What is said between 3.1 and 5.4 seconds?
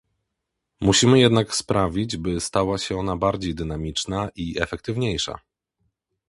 bardziej dynamiczna i efektywniejsza